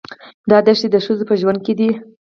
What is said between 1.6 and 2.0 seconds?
کې دي.